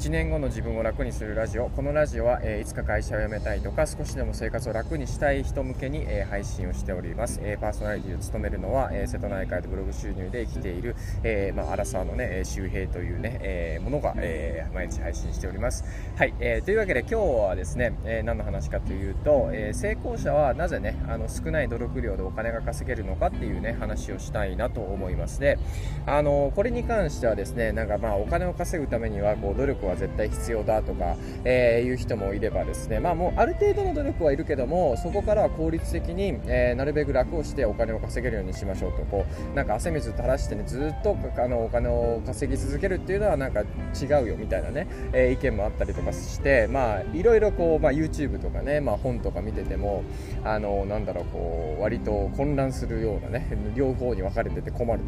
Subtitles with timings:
[0.00, 1.68] 1年後の自分を楽にするラジオ。
[1.68, 15.84] このラジオは、えー、いつか会社を辞めたいとか少しでも生活を楽にしたい人向けに、えー、配信をしております、えー、パーソナリティを務めるのは、え瀬戸内海でブログ収入で生きている、えまあ、アラサーのね周平というね、えものが、え毎日配信しております。
[16.16, 25.40] はい、えというわけで今日はですね、え何の話かというと、え成功者はなぜねあの少ない努力量でお金が稼げるのかっていうね話をしたいなと思います。
[25.40, 25.58] で
[26.06, 39.02] あのこれに関してはですねなんかまあお金を稼ぐためにはこう努力は絶対必要だとか、えー、いう人もいればですね、まあ、もうある程度の努力はいるけどもそこからは効率的に、えー、なるべく楽をしてお金を稼げるようにしましょうと。
[39.10, 50.04] こうなんか汗水垂らしてねずっとあのお金を稼ぎ続けるっていうのはなんか違うよみたいなね、えー、意見もあったりとかしてまあいろいろこう、まあ、YouTube とかね、まあ、本とか見てても
[50.44, 55.02] あのなんだろうこう割と混乱するようなね両方に分かれてて困る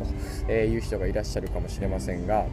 [0.46, 2.46] という人がいらっしゃるかもしれませんが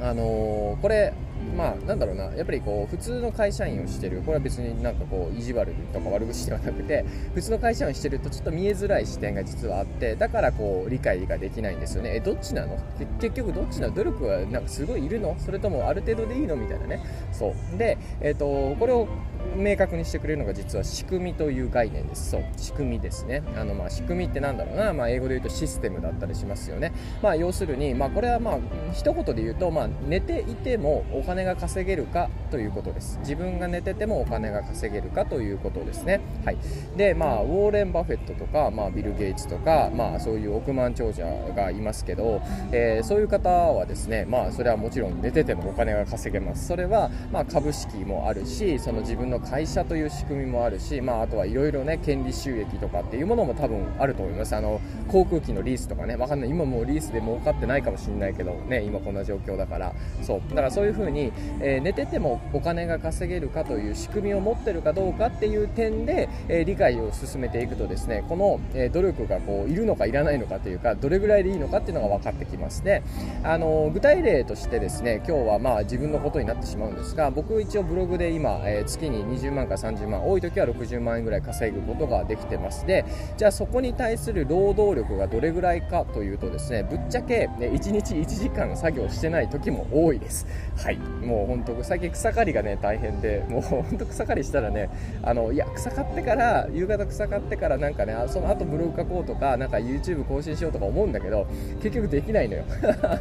[0.00, 1.14] あのー、これ
[1.56, 2.24] まあなんだろうな。
[2.34, 4.20] やっぱりこう普通の会社員をしてる。
[4.20, 12.16] これは別になんかこう意地悪とか悪口ではなくて 普通の会社員をしてるとちょっと見えづらい視点が実はあってだからこう理解ができないんですよね。
[12.16, 12.76] えどっちなの？
[13.20, 13.94] 結局どっちなの？
[13.94, 15.34] 努力はなんかすごいいるの？
[15.38, 16.56] それともある程度でいいの？
[16.56, 17.00] みたいなね。
[17.32, 17.78] そう。
[17.78, 19.08] でえっ、ー、とこれを
[19.56, 22.30] 明確にしてくれるのが実は仕組みという概念です。
[22.30, 22.42] そう。
[22.56, 23.42] 仕組みですね。
[23.56, 26.92] あのまあ仕組みってなんだろうな、まあ、英語で言うとシステムだったりしますよね。
[27.22, 28.58] まあ要するに、まあ、これはまあ
[28.92, 33.18] 一言で言うと、まあ、寝ていても金が稼げるかということです。
[33.20, 36.20] 自分が寝ててもお金が稼げるかということですね。
[36.44, 36.56] はい。
[36.96, 41.24] でまあウォーレン・バフェットとか、まあ、ビル・ゲイツとか、まあ、そういう億万長者
[41.54, 42.40] がいますけど、
[42.72, 46.66] えー、そういう方はですねまあそれはもちろん寝ててもお金が稼げます。
[46.66, 54.54] それはまあ株式もあるしその自分の会社という仕組みもあるし、まあ、あとはいろいろね権利収益とかっていうものも多分あると思います。
[54.54, 56.16] あの航空機のリースとかね。
[56.16, 56.50] わかんない。
[56.50, 58.82] 今もうリースで儲かってないかもしれないけどね。
[58.82, 59.92] 今こんな状況だから。
[60.22, 60.40] そう。
[60.50, 73.02] だからそういう風に、にえー、寝ててもお金が稼げるかという仕組みを持ってるかどうかっていう点で、えー、理解を進めていくとですねこの、え、努力がこういるのかいらないのかというかどれぐらいでいいのかっていうのが分かってきますで
[73.42, 82.86] あの具体例としてですね今日はまあ自分のことになってしまうんですが僕一応ブログで今、え月に20万か30万多い時は60万円ぐらい稼ぐことができてます。
[82.86, 83.04] で
[83.36, 90.46] じゃあそこに対する労働力がどれぐらいかというとですねぶっちゃけ、ね、1日1時間作業してない時も多いです。
[90.76, 90.98] はい。
[91.26, 94.90] もう本当最近草刈りがね大変でもう本当草刈りしたらね
[95.22, 101.46] あのいや草刈ってから夕方草刈ってからなんかねその後ブログ書こうとかなんか YouTube 更新しようとか思うんだけど
[101.82, 102.64] 結局できないのよ。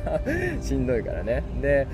[0.61, 1.43] しんどいからね。
[1.61, 1.87] で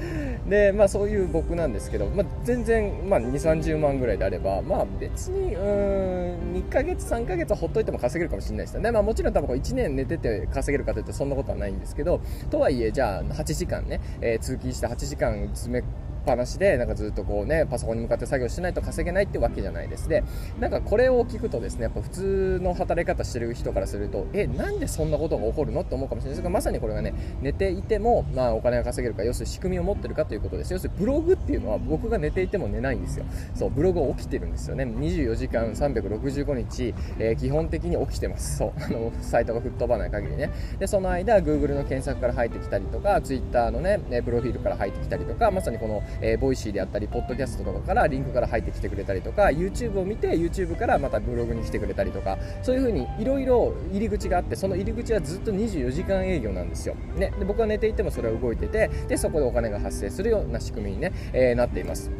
[0.47, 8.81] でまあそういう僕なんですけど、まあ、全然、まあ、2 3 0万ぐらいであればまあ別にうん2ヶ月3ヶ月ほっといても稼げるかもしれないですよ。
[8.81, 15.80] ね、まあ、もちろん多分1年寝てて稼げるかというとそんなことはないんですけどとはいえじゃあ8時間ね、えー、通勤して8時間詰め
[16.25, 20.09] ぱなしでなんかずっとこうねパソコンに向かって作業しないと稼げないってわけじゃないです。
[20.09, 20.23] で
[20.59, 26.43] なんかこれを聞くとですねやっぱ普通の働き方してる人からするとえなんでそんなことが起こるのって思うかもしれないです。
[26.43, 33.25] がまさにこれがね寝ていても、まあ、お金が稼げるか要するに仕組みを持ってるかということです要するにブログっていうのは僕が寝ていても寝ないんですよ。
[33.55, 34.83] そうブログ起きてるんですよね。
[34.83, 38.57] 24時間365日、えー、基本的に起きてます。
[38.57, 40.49] そうあのサイトが吹っ飛ばない限りね。
[40.79, 62.11] でその間 Google の検索から入ってきたりとか Twitter のねプロフィールから入ってきたりとかまさにこの、えー、 Voicy であったりポッドキャストとかからリンクから入ってきてくれたりとか YouTube を見て YouTube からまたブログに来てくれたりとかそういう風にいろいろ入り口があってその入り口はずっと24時間営業なんですよ、ね、で僕は寝ていてもそれは動いててでそこでお金が発生するような仕組みにね、えー、なっています。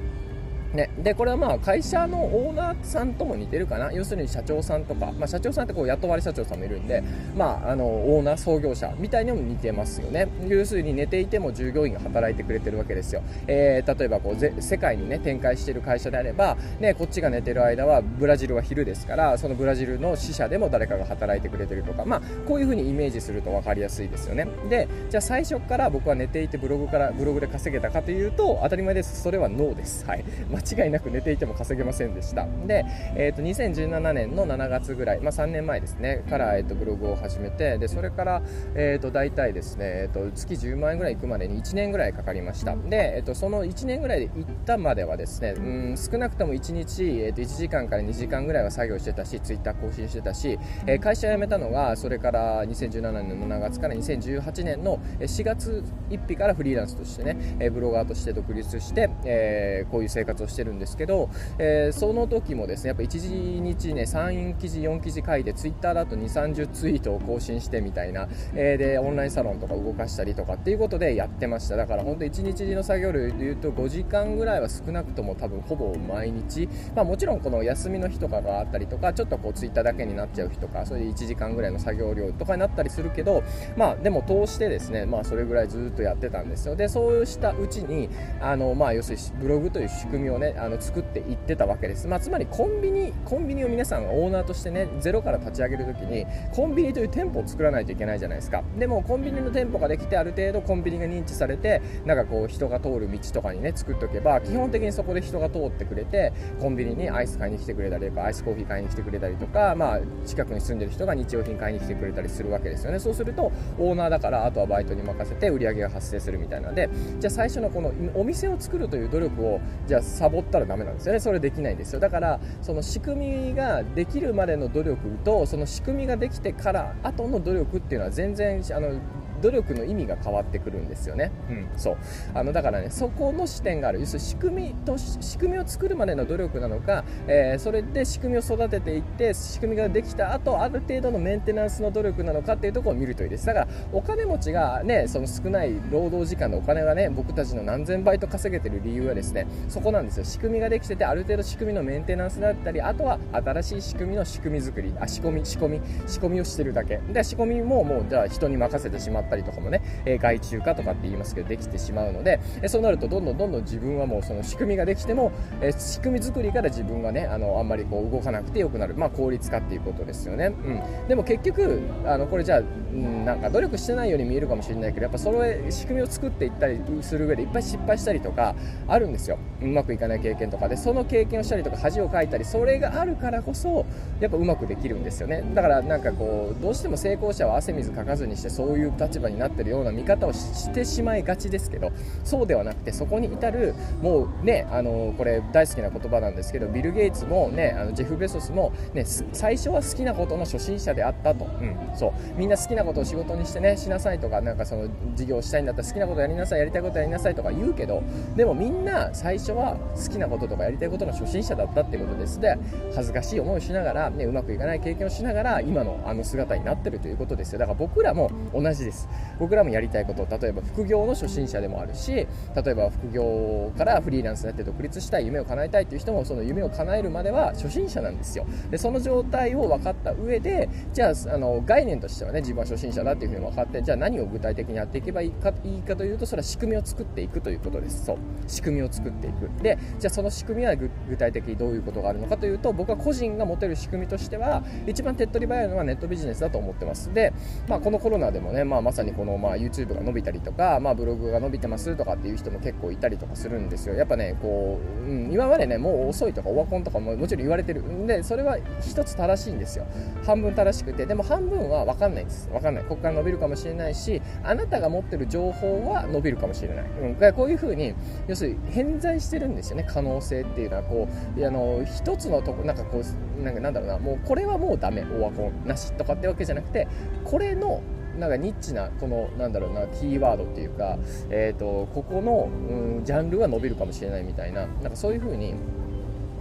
[0.73, 3.91] ね、でこれはまあ会社のオーナーさんとも似てるかな。
[3.91, 7.03] 要するに社長さんとか、まあ、社長さんってこう雇われ社長さんもいるんで、
[7.35, 10.27] まあ、あのオーナー創業者みたいにも似てますよね。
[10.47, 24.47] 要するに寝ていても従業員が働いてくれてるわけですよ、えー、例えばこうぜ世界に、ね、展開している会社であれば、ね、こっちが寝てる間はブラジルは昼ですからそのブラジルの支社でも誰かが働いてくれてるとか、まあ、こういうふうにイメージすると分かりやすいですよね。
[24.69, 29.21] でじゃあ最初から僕は寝ていてブログからブログで稼げたかというと当たり前です。
[29.21, 30.23] それはノーです、はい、
[30.61, 32.47] 間違いなく寝ていても稼げませんでした。
[32.67, 32.85] で、
[33.15, 38.41] えーと、2017年の7月ぐらい、まあ、3年前ですねから、えーと、ブログを始めてでそれから、
[38.75, 42.75] えーと、大体ですね、えー、と月10万円ぐらい行くまでに1年ぐらいかかりました。
[42.75, 45.61] で、えー、とその1年ぐらいで行ったまではですねう
[45.93, 71.75] ん少なくとも1日、えー、と1時間から2時間ぐらいは作業してたしツイッター更新してたし、えー、会社辞めたのがそれから2017年の7月から2018年の4月1日からフリーランスとしてね、えー、ブロガーとして独立して、えー、こういう生活をしてるんですけど、えー、その時もですねやっぱ1日ね3記事4記事書いてツイッターだと2 3 0ツイートを更新してみたいな、えー、でオンラインサロンとか動かしたりとかっていうことでやってました。
[71.75, 83.43] だから本当1日の作業量でいうと5時間ぐらいは少なくとも多分ほぼ毎日、まあ、もちろんこの休みの日とかがあったりとかちょっとこうツイッターだけになっちゃう日とかそれで1時間ぐらいの作業量とかになったりするけど
[83.77, 86.75] まあでも通してですねまあそれぐらいずっとやってたんですよ。
[86.75, 88.09] でそうしたうちに
[88.39, 98.63] あのまあ要するにブログという仕組みをねあの作っていってたわけです、まあ、つまりコンビニコンビニを皆さんがオーナーとしてねゼロから立ち上げるときにコンビニという店舗を作らないといけないじゃないですか。
[98.77, 112.99] でもコンビニの店舗ができてある程度コンビニが認知されてなんかこう人が通る道とかにね作っておけば基本的にそこで人が通ってくれてコンビニにアイス買いに来てくれたりとかアイスコーヒー買いに来てくれたりとか、まあ、近くに住んでる人が日用品買いに来てくれたりするわけですよね。
[112.99, 116.89] そうするとオーナーだからあとはバイトに任せて売り上げが発生するみたいなので
[117.19, 121.19] じゃあ最初のこのお店を作るという努力をじゃあサボったらダメなんですよね。
[121.19, 121.99] それできないんですよ。
[121.99, 128.99] だからその仕組みができるまでの努力とその仕組みができてから後の努力っていうのは全然あの
[129.41, 131.97] 努力の意味が変わってくるんですよね、うん、そう。
[132.33, 133.99] あのだからねそこの視点がある。
[133.99, 143.45] 要するに仕組みと仕組みを作るまでの努力なのか、えー、それで仕組みを育てていって仕組みができた後ある程度のメンテナンスの努力なのかっていうところを見るといいです。
[143.45, 150.23] だからお金持ちがねその少ない労働時間のお金がね僕たちの何千倍と稼げてる理由はですねそこなんですよ。
[150.25, 154.93] 仕組みができててある程度仕組みのメンテナンスだったりあとは新しい仕組みの仕組み作り。
[154.99, 155.81] あ仕込み仕込み。
[156.07, 156.97] 仕込みをしてるだけ。
[157.11, 165.31] で仕込みももうじゃあ人に任せてしまったりとかもね、え外注化とかって言いますけどできてしまうので、えそうなるとどんどんどんどん自分はもうその仕組みができても、
[165.61, 178.55] え仕組み作りから自分がねあのあんまりこう動かなくてよくなる、まあ、効率化っていうことですよね、うん、でも結局あのこれじゃあ、うん、なんか努力してないように見えるかもしれないけどやっぱそれ仕組みを作っていったりする上でいっぱい失敗したりとか
[178.87, 179.37] あるんですよ。
[179.61, 180.67] うまくいかない経験とか。
[180.67, 183.85] でその経験をしたりとか恥をかいたりそれがあるからこそ
[184.19, 185.43] やっぱうまくできるんですよね。
[185.53, 191.91] だからなんかこうどうしても成功者は汗水かかずにしてそういう立場になってるような見方をしてしまいがちですけど
[192.23, 202.11] そうではなくてそこに至るもうねあのこれ大好きな言葉なんですけどビル・ゲイツもねあのジェフ・ベソスも、ね、最初は好きなことの初心者であったと、うん、そう。
[202.37, 208.03] みんな好きなことを仕事にしてねしなさいとかなんかその事業をしたいんだったら好きなことやりなさいやりたいことやりなさいとか言うけど
[208.35, 212.39] でもみんな最初は好きなこととかやりたいことの初心者だったってことです。
[212.39, 212.57] で
[212.95, 217.59] 恥ずかしい思いをしながら、ね、うまくいかない経験をしながら今のあの姿になってるということですよ。
[217.59, 219.07] だから僕らも同じです。
[219.39, 222.27] 僕らもやりたいこと例えば副業の初心者でもあるし例
[222.67, 228.45] えば副業からフリーランスになって独立したい夢を叶えたいという人もその夢を叶えるまでは初心者なんですよ。
[228.69, 238.05] でその状態を分かった上でじゃああの概念としてはね自分は初心者だっていうふうに分かってじゃあ何を具体的にやっていけばいいかいいかというとそれは仕組みを作っていくということです。
[238.05, 238.17] そう。
[238.47, 239.49] 仕組みを作っていく。
[239.61, 247.13] でじゃあその仕組みは具体的にどういうことがあるのかというと僕は個人が持てる仕組みとしては一番手っ取り早いのはネットビジネスだと思ってます。
[247.13, 247.33] で、
[247.67, 253.95] まあ、このコロナでもね、まあ、まさにこの、まあ、YouTube が伸びたりとか、まあ、ブログが伸びてますとかっていう人も結構いたりとかするんですよ。
[253.95, 257.81] やっぱねこう、うん、今までねもう遅いとかオワコンとかももちろん言われてる。
[257.81, 259.85] んでそれは一つ正しいんですよ。
[260.25, 261.05] 半分正しくて。
[261.05, 262.49] でも半分は分かんないです。
[262.49, 262.83] 分かんない。
[262.83, 267.93] ここから伸びるかもしれないしあなたが持ってる情報は伸びるかもしれない、うん、こういうふうに
[268.27, 269.85] 要するに偏在してるんですよね。
[269.87, 271.07] 可能性っていうのはこ
[271.37, 273.99] うあの一つのとこなんかこうなんかなんだろうな。
[273.99, 275.01] もうこれはもうダメ。
[275.01, 276.87] オワコンなしとかってわけじゃなくて
[277.23, 277.81] これの
[278.19, 280.97] なんかニッチなこのなんだろうなキーワードっていうか、
[281.29, 285.53] えーと、ここの、うん、ジャンルは伸びるかもしれないみたいななんかそういう風に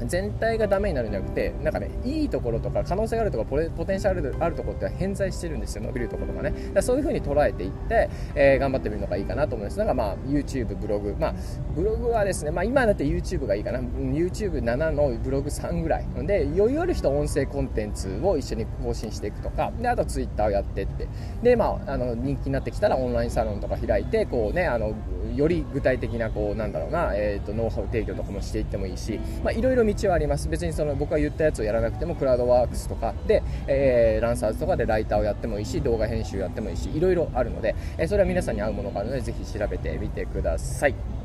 [0.07, 6.73] 全体がダメになるんじゃなくてなんかねいいところとか可能性があるとかポテンシャルあるところって偏在してるんですよ伸びるところがね。
[6.73, 9.79] だそういう風に捉えていって、えー、頑張ってみるのがいいかなと思います。
[9.79, 11.17] なんかまあ YouTube ブログ。
[11.19, 11.35] まあ
[11.75, 13.81] ブログはですねまあ今だって YouTube がいいかな。
[13.81, 16.07] YouTube7 のブログ3ぐらい。
[16.27, 19.73] で余裕ある人音声コンテンツを一緒に更新していくとか。
[19.81, 21.09] であと Twitter をやってって。
[21.43, 24.95] でまああの人気になってきたらオンラインサロンとか開いてこうねあの
[25.35, 30.49] より具体的なこうなんだろうな、えーと、ノウハウ提供とかもしていってもいいし、まあ、いろいろ道はあります。
[30.49, 41.20] 別にその僕が言ったやつをやらなくてもクラウドワークスとかで、えー、ランサーズとかでライターをやってもいいし動画編集やってもいいしいろいろあるので、えー、それは皆さんに合うものがあるのでぜひ調べてみてください。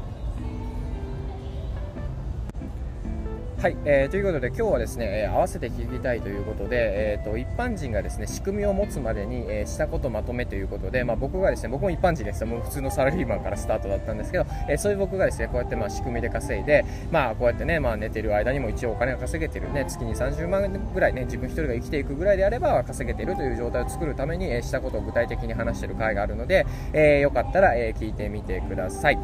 [3.58, 29.18] はい、えー、ということで今日はですね、えー、合わせて聞きたいということで、えーと、一般人がですね仕組みを持つまでに、えー、したことまとめということで、まあ、僕がですね僕も一般人ですもう普通のサラリーマンからスタートだったんですけど、えー、そういう僕がですねこうやってまあ仕組みで稼いで、まあ、こうやってね、まあ、寝てる間にも一応お金が稼げてるね月に30万ぐらいね自分一人が生きていくぐらいであれば稼げてるという状態を作るために、えー、したことを具体的に話してる回があるので、えー、よかったら、えー、聞いてみてください。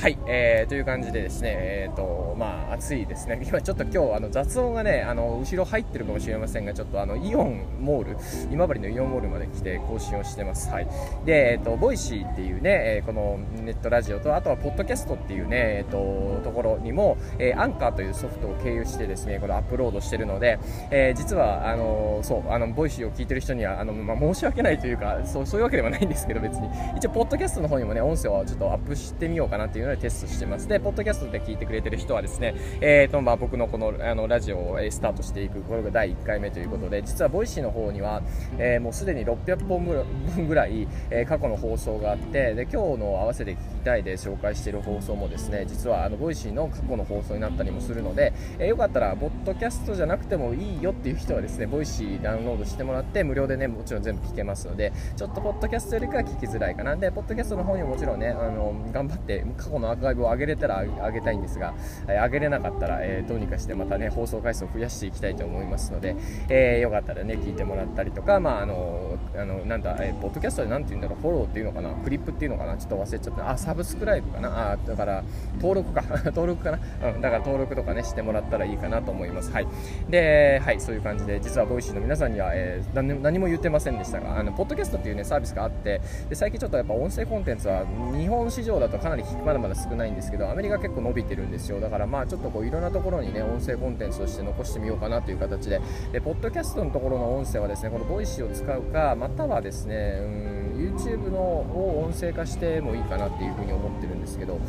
[0.00, 3.40] はい、えー、という感じでですね、えーとまあ、暑いですね。
[3.44, 8.16] 今ちょっと今日あの雑音がねあの後ろ入ってるかもしれませんがちょっとあのイオンモール
[8.52, 10.86] 今治のイオンモールまで来て更新をしてます、はい、
[11.26, 20.60] で、えっと、 Voicy っていうね、えこのネットラジオとあとはポッドキャストっていうね、えっと、ところにも、えアンカーというソフトを経由してですねこれアップロードしてるので、
[20.92, 26.68] え実はあのそうあの Voicy を聞いてる人にはあの、まあ、申し訳ないというかそうそういうわけではないんですけど別に。
[26.96, 30.68] 一応ポッドキャストの方にもね音声をちょっとアップしてみようかなっていうのでテストしてます。
[30.68, 38.22] でポッドキャストで聞いてくれてる人はですね、えーとまあ、僕のこのあのラジオをスタートしていくこれが第1回目ということで実は Voicy の方には、
[38.58, 56.96] えー、もうすでに600本分ぐらい、えー、過去の放送があってで今日の合わせて聞きたいで紹介している放送もですね実はあの Voicy の過去の放送になったりもするので、えー、よかったらポッドキャストじゃなくてもいいよっていう人はですね Voicy ダウンロードしてもらって無料でねもちろん全部聞けますのでちょっとポッドキャストよりかは聞きづらいかな。
[56.96, 61.74] でポッドキャストの方にももちろんねあの頑張って過去ののアーカイブを上げれたら上げたいんですが、
[62.08, 66.16] え、上げれなかったら、えー、どうにかしてまたね放送回数を増やしていきたいと思いますので、
[66.48, 73.50] えー、よかったらね聞いてもらったりとかまああのあのなんだ、えー、ポッドキャストで何て言うんだろうフォローっていうのかなクリップっていうのかなちょっと忘れちゃった。
[73.50, 75.24] あサブスクライブかなあだから
[75.56, 76.78] 登録か 登録かな、
[77.14, 79.50] うん、だから登録とかねしてもらったらいいかなと思います。
[79.52, 79.66] はい。
[80.08, 87.84] ではいそういう感じで実は Voicy の皆さんには、えー、何も言ってませんでしたがあのポッドキャストっていうねサービスがあってで最近ちょっとやっぱ音声コンテンツは
[88.16, 91.80] 日本市場だとかなりまだまだ少ないんですけどアメリカ結構伸びてるんですよ。
[91.80, 95.80] だからまあちょっとこういろんなところにね音声コンテンツとして残してみようかなという形で。
[96.12, 104.60] でポッドキャストのところの音声はですねこの Voicy を使うかまたはですねうん YouTube のを音声化してもいいかなっていうふうに思ってるんですけど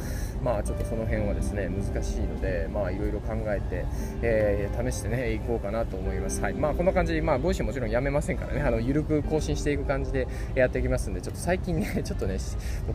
[0.43, 3.85] まあちょっとその辺はですね難しいのでまあいろいろ考えて、
[4.21, 6.41] えー、試してねいこうかなと思います。
[6.41, 6.53] はい。
[6.53, 8.61] まあこんな感じでまあ Voicy もちろんやめませんからね。
[8.61, 12.37] あの緩く更新していく感じでやっていきますんでちょっと最近ね ちょっとね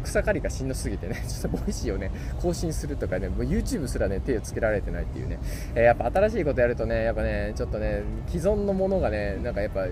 [0.03, 5.39] 草刈りがしんどすぎてね ちょっと Voicy をね更新するとかねもう YouTube すらね手をつけられてないっていうね、
[5.75, 9.87] えー、やっぱ新しいことやるとねやっぱねちょっとね既存のものがねなんかやっぱ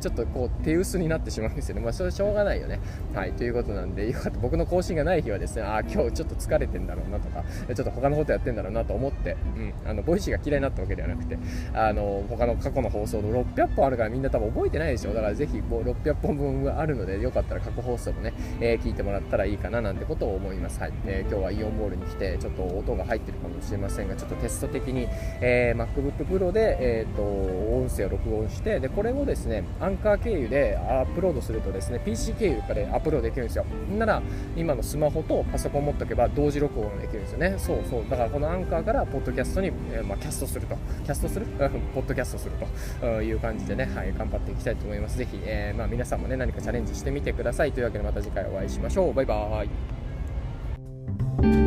[0.00, 1.80] ちょっとこう手薄になってしまうんですよね。
[1.82, 2.80] まあそれしょうがないよね。
[3.14, 7.44] はいということなんでよかった僕の更新がない日はですねああ今日ちょっと疲れてんだろうなとか
[7.74, 11.38] ちょっと他のことやってんだろうなと思って、うん、あの Voicy が嫌いになったわけではなくて
[11.74, 25.08] あの他の過去の放送の600本あるからみんな多分覚えてないでしょだからぜひこう600本分あるのでよかったら過去放送もね、えー、聞いてもらったらいいかななんてことを思います、はいえー、今日はイオンモールに来てちょっと音が入ってるかもしれませんがちょっとテスト的に、
[25.40, 33.64] えー、MacBook Pro で、えーと、音声を録音してでこれをですねアンカー経由でアップロードするとですね PC 経由かでアップロードできるんですよ。
[33.98, 34.22] なら
[34.56, 37.54] 今のスマホとパソコン持っておけば同時録音できるんですよね。
[37.58, 38.04] そうそう。
[38.08, 40.76] だからこのアンカーからポッドキャストに、えー、まあ、キャストすると。
[41.04, 41.46] キャストする？
[41.94, 42.52] ポッドキャストする
[43.00, 43.22] と。
[43.22, 45.18] いう感じでね、はい、頑張っていきたいと思います。
[45.18, 47.72] ぜひ、えー、まあ、皆さんもね何かチャレンジしてみてください。
[47.72, 49.14] というわけでまた次回お会いしましょう。
[49.14, 51.65] バイバーイ。